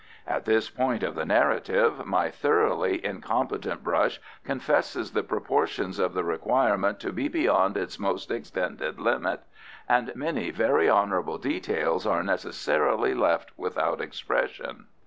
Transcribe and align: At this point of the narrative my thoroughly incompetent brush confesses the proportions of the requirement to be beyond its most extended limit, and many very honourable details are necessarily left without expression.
At 0.25 0.45
this 0.45 0.67
point 0.67 1.03
of 1.03 1.13
the 1.13 1.27
narrative 1.27 2.07
my 2.07 2.31
thoroughly 2.31 3.05
incompetent 3.05 3.83
brush 3.83 4.19
confesses 4.43 5.11
the 5.11 5.21
proportions 5.21 5.99
of 5.99 6.15
the 6.15 6.23
requirement 6.23 6.99
to 7.01 7.11
be 7.13 7.27
beyond 7.27 7.77
its 7.77 7.99
most 7.99 8.31
extended 8.31 8.99
limit, 8.99 9.41
and 9.87 10.11
many 10.15 10.49
very 10.49 10.89
honourable 10.89 11.37
details 11.37 12.07
are 12.07 12.23
necessarily 12.23 13.13
left 13.13 13.51
without 13.59 14.01
expression. 14.01 14.87